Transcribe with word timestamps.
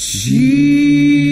Jesus. 0.00 1.27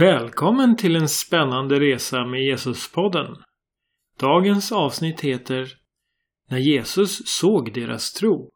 Välkommen 0.00 0.76
till 0.76 0.96
en 0.96 1.08
spännande 1.08 1.80
resa 1.80 2.24
med 2.26 2.40
Jesuspodden. 2.40 3.26
Dagens 4.18 4.72
avsnitt 4.72 5.20
heter 5.20 5.72
När 6.50 6.58
Jesus 6.58 7.20
såg 7.24 7.74
deras 7.74 8.12
tro. 8.12 8.50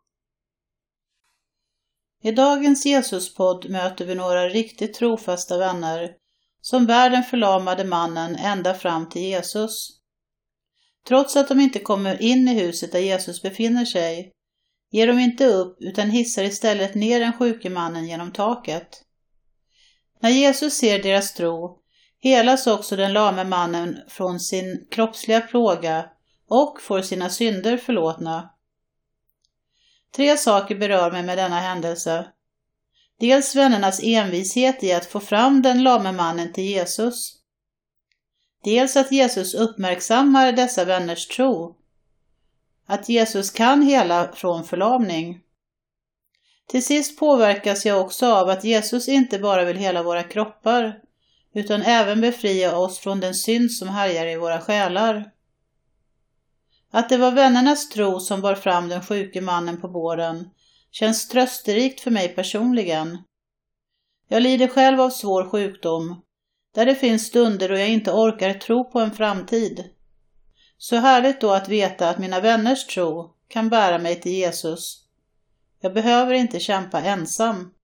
I 2.22 2.32
dagens 2.32 2.86
Jesuspodd 2.86 3.70
möter 3.70 4.06
vi 4.06 4.14
några 4.14 4.48
riktigt 4.48 4.94
trofasta 4.94 5.58
vänner 5.58 6.10
som 6.60 6.86
bär 6.86 7.10
den 7.10 7.22
förlamade 7.22 7.84
mannen 7.84 8.36
ända 8.36 8.74
fram 8.74 9.08
till 9.08 9.22
Jesus. 9.22 9.88
Trots 11.08 11.36
att 11.36 11.48
de 11.48 11.60
inte 11.60 11.78
kommer 11.78 12.22
in 12.22 12.48
i 12.48 12.60
huset 12.62 12.92
där 12.92 13.00
Jesus 13.00 13.42
befinner 13.42 13.84
sig 13.84 14.32
ger 14.90 15.06
de 15.06 15.18
inte 15.18 15.46
upp 15.46 15.76
utan 15.80 16.10
hissar 16.10 16.45
istället 16.45 16.95
ner 16.95 17.20
den 17.20 17.32
sjuke 17.32 17.70
mannen 17.70 18.06
genom 18.06 18.32
taket. 18.32 19.04
När 20.24 20.30
Jesus 20.30 20.74
ser 20.74 21.02
deras 21.02 21.35
tro 21.35 21.79
helas 22.21 22.66
också 22.66 22.96
den 22.96 23.12
lame 23.12 23.45
mannen 23.45 23.98
från 24.09 24.40
sin 24.40 24.87
kroppsliga 24.90 25.40
plåga 25.40 26.10
och 26.48 26.82
får 26.82 27.02
sina 27.02 27.30
synder 27.30 27.76
förlåtna. 27.76 28.51
Tre 30.16 30.37
saker 30.37 30.74
berör 30.74 31.13
mig 31.13 31.23
med 31.23 31.38
denna 31.38 31.60
händelse. 31.60 32.26
Dels 33.21 33.57
vännernas 33.57 34.01
envishet 34.02 34.85
i 34.85 34.93
att 34.93 35.07
få 35.07 35.21
fram 35.21 35.63
den 35.63 35.82
lame 35.82 36.13
mannen 36.13 36.52
till 36.52 36.65
Jesus. 36.65 37.35
Dels 38.63 38.96
att 38.96 39.13
Jesus 39.13 39.54
uppmärksammar 39.54 40.52
dessa 40.52 40.85
vänners 40.85 41.26
tro. 41.26 41.76
Att 42.87 43.09
Jesus 43.09 43.51
kan 43.51 43.82
hela 43.82 44.32
från 44.32 44.65
förlamning. 44.65 45.43
Till 46.68 46.84
sist 46.84 47.18
påverkas 47.18 47.87
jag 47.87 48.01
också 48.01 48.26
av 48.26 48.48
att 48.48 48.65
Jesus 48.65 49.09
inte 49.09 49.38
bara 49.38 49.65
vill 49.65 49.76
hela 49.76 50.02
våra 50.02 50.23
kroppar, 50.23 51.01
utan 51.54 51.82
även 51.82 52.20
befria 52.20 52.76
oss 52.76 52.98
från 52.98 53.20
den 53.20 53.34
synd 53.34 53.73
som 53.73 53.88
härjar 53.88 54.26
i 54.26 54.37
våra 54.37 54.60
själar. 54.60 55.30
Att 56.90 57.09
det 57.09 57.16
var 57.16 57.32
vännernas 57.32 57.88
tro 57.88 58.20
som 58.20 58.40
bar 58.40 58.54
fram 58.54 58.88
den 58.88 59.02
sjuke 59.02 59.40
mannen 59.40 59.80
på 59.80 59.88
båren 59.88 60.51
känns 60.90 61.29
trösterikt 61.29 62.01
för 62.01 62.10
mig 62.10 62.29
personligen. 62.29 63.18
Jag 64.28 64.42
lider 64.42 64.69
själv 64.69 65.00
av 65.00 65.10
svår 65.10 65.50
sjukdom, 65.50 66.22
där 66.75 66.87
det 66.87 66.94
finns 66.94 67.26
stunder 67.26 67.69
då 67.69 67.78
jag 67.78 67.88
inte 67.88 68.12
orkar 68.12 68.54
tro 68.54 68.91
på 68.91 69.00
en 69.00 69.10
framtid. 69.10 69.84
Så 70.78 70.97
härligt 70.97 71.41
då 71.41 71.50
att 71.50 71.69
veta 71.69 72.10
att 72.10 72.19
mina 72.19 72.41
vänners 72.41 72.87
tro 72.87 73.34
kan 73.48 73.69
bära 73.69 73.98
mig 73.98 74.20
till 74.20 74.32
Jesus. 74.32 75.03
Jag 75.84 75.94
behöver 75.94 76.34
inte 76.34 76.60
kämpa 76.60 77.00
ensam. 77.00 77.75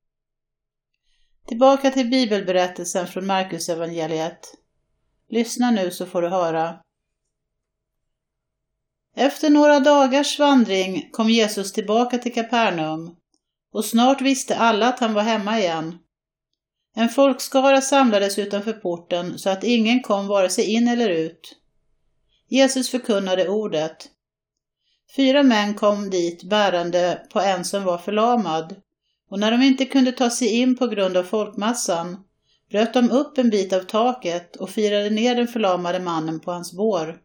Tillbaka 1.47 1.91
till 1.91 2.11
bibelberättelsen 2.11 3.07
från 3.07 3.27
Marcus 3.27 3.69
evangeliet. 3.69 4.55
Lyssna 5.29 5.71
nu 5.71 5.91
så 5.91 6.07
får 6.07 6.23
du 6.23 6.29
höra. 6.29 6.81
Efter 9.17 9.51
några 9.51 9.81
dagars 9.81 10.39
vandring 10.39 11.11
kom 11.13 11.31
Jesus 11.31 11.73
tillbaka 11.73 12.19
till 12.19 12.35
Kapernaum 12.35 13.17
och 13.73 13.85
snart 13.85 14.21
visste 14.21 14.57
alla 14.57 14.89
att 14.89 15.01
han 15.01 15.15
var 15.15 15.23
hemma 15.23 15.59
igen. 15.59 15.99
En 16.95 17.09
folkskara 17.09 17.81
samlades 17.81 18.39
utanför 18.39 18.73
porten 18.73 19.39
så 19.39 19.51
att 19.51 19.65
ingen 19.65 20.03
kom 20.03 20.27
vare 20.27 20.49
sig 20.49 20.65
in 20.65 20.89
eller 20.89 21.09
ut. 21.09 21.57
Jesus 22.49 22.91
förkunnade 22.91 23.49
ordet. 23.49 24.11
Fyra 25.17 25.43
män 25.43 25.75
kom 25.75 26.11
dit 26.11 26.43
bärande 26.43 27.27
på 27.33 27.41
en 27.41 27.65
som 27.65 27.85
var 27.85 27.99
förlamad 27.99 28.77
och 29.31 29.39
när 29.39 29.51
de 29.51 29.63
inte 29.63 29.85
kunde 29.85 30.13
ta 30.13 30.31
sig 30.31 30.49
in 30.49 30.77
på 30.77 30.87
grund 30.87 31.17
av 31.17 31.25
folkmassan 31.25 32.25
bröt 32.71 32.95
de 32.95 33.11
upp 33.11 33.39
en 33.39 33.51
bit 33.51 33.73
av 33.73 33.81
taket 33.81 34.57
och 34.57 34.71
firade 34.71 35.11
ner 35.11 35.35
den 35.35 35.49
förlamade 35.49 36.01
mannen 36.01 36.41
på 36.41 36.53
hans 36.53 36.77
bår. 36.77 37.21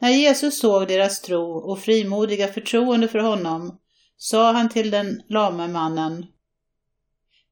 När 0.00 0.10
Jesus 0.10 0.60
såg 0.60 0.88
deras 0.88 1.20
tro 1.20 1.52
och 1.52 1.78
frimodiga 1.78 2.48
förtroende 2.48 3.08
för 3.08 3.18
honom 3.18 3.78
sa 4.16 4.52
han 4.52 4.68
till 4.68 4.90
den 4.90 5.22
lame 5.28 5.68
mannen 5.68 6.26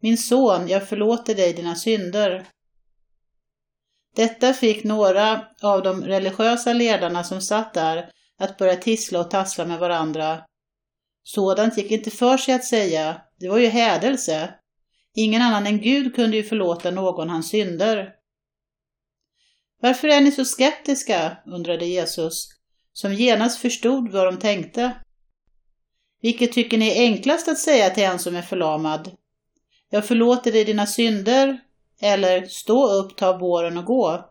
Min 0.00 0.18
son, 0.18 0.68
jag 0.68 0.88
förlåter 0.88 1.34
dig 1.34 1.52
dina 1.52 1.74
synder. 1.74 2.46
Detta 4.16 4.52
fick 4.52 4.84
några 4.84 5.46
av 5.62 5.82
de 5.82 6.04
religiösa 6.04 6.72
ledarna 6.72 7.24
som 7.24 7.40
satt 7.40 7.74
där 7.74 8.10
att 8.38 8.58
börja 8.58 8.76
tissla 8.76 9.20
och 9.20 9.30
tassla 9.30 9.64
med 9.64 9.78
varandra. 9.78 10.44
Sådant 11.22 11.76
gick 11.76 11.90
inte 11.90 12.10
för 12.10 12.36
sig 12.36 12.54
att 12.54 12.64
säga, 12.64 13.22
det 13.38 13.48
var 13.48 13.58
ju 13.58 13.66
hädelse. 13.66 14.54
Ingen 15.14 15.42
annan 15.42 15.66
än 15.66 15.80
Gud 15.80 16.14
kunde 16.14 16.36
ju 16.36 16.42
förlåta 16.42 16.90
någon 16.90 17.30
hans 17.30 17.48
synder. 17.48 18.12
Varför 19.80 20.08
är 20.08 20.20
ni 20.20 20.32
så 20.32 20.44
skeptiska? 20.44 21.36
undrade 21.46 21.86
Jesus, 21.86 22.48
som 22.92 23.14
genast 23.14 23.58
förstod 23.58 24.12
vad 24.12 24.26
de 24.26 24.38
tänkte. 24.38 24.92
Vilket 26.20 26.52
tycker 26.52 26.78
ni 26.78 26.88
är 26.88 27.02
enklast 27.02 27.48
att 27.48 27.58
säga 27.58 27.90
till 27.90 28.04
en 28.04 28.18
som 28.18 28.36
är 28.36 28.42
förlamad? 28.42 29.16
Jag 29.90 30.06
förlåter 30.06 30.52
dig 30.52 30.64
dina 30.64 30.86
synder, 30.86 31.60
eller 32.00 32.46
stå 32.46 32.92
upp, 32.92 33.16
ta 33.16 33.38
båren 33.38 33.78
och 33.78 33.84
gå. 33.84 34.30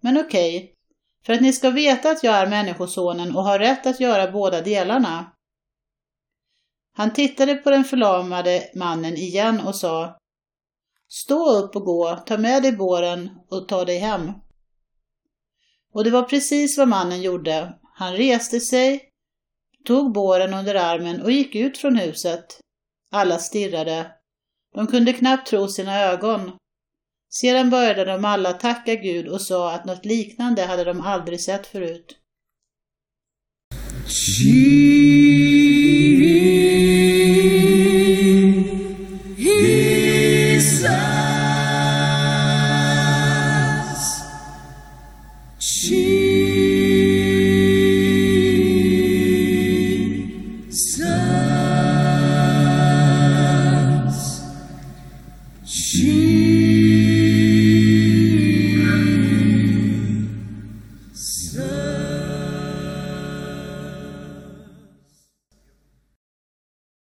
Men 0.00 0.18
okej, 0.18 0.56
okay, 0.56 0.75
för 1.26 1.32
att 1.32 1.40
ni 1.40 1.52
ska 1.52 1.70
veta 1.70 2.10
att 2.10 2.24
jag 2.24 2.34
är 2.34 2.46
Människosonen 2.46 3.36
och 3.36 3.44
har 3.44 3.58
rätt 3.58 3.86
att 3.86 4.00
göra 4.00 4.32
båda 4.32 4.60
delarna. 4.60 5.32
Han 6.96 7.12
tittade 7.12 7.54
på 7.54 7.70
den 7.70 7.84
förlamade 7.84 8.70
mannen 8.74 9.16
igen 9.16 9.60
och 9.60 9.76
sa 9.76 10.18
Stå 11.08 11.50
upp 11.50 11.76
och 11.76 11.84
gå, 11.84 12.16
ta 12.26 12.38
med 12.38 12.62
dig 12.62 12.72
båren 12.72 13.30
och 13.50 13.68
ta 13.68 13.84
dig 13.84 13.98
hem. 13.98 14.32
Och 15.92 16.04
det 16.04 16.10
var 16.10 16.22
precis 16.22 16.78
vad 16.78 16.88
mannen 16.88 17.22
gjorde. 17.22 17.78
Han 17.94 18.12
reste 18.12 18.60
sig, 18.60 19.10
tog 19.84 20.12
båren 20.12 20.54
under 20.54 20.74
armen 20.74 21.22
och 21.22 21.32
gick 21.32 21.54
ut 21.54 21.78
från 21.78 21.96
huset. 21.96 22.60
Alla 23.12 23.38
stirrade. 23.38 24.12
De 24.74 24.86
kunde 24.86 25.12
knappt 25.12 25.46
tro 25.46 25.68
sina 25.68 26.00
ögon. 26.00 26.52
Sedan 27.40 27.70
började 27.70 28.04
de 28.04 28.24
alla 28.24 28.52
tacka 28.52 28.94
Gud 28.94 29.28
och 29.28 29.40
sa 29.40 29.72
att 29.72 29.84
något 29.84 30.04
liknande 30.04 30.62
hade 30.62 30.84
de 30.84 31.00
aldrig 31.00 31.40
sett 31.40 31.66
förut. 31.66 32.16
So 50.70 51.15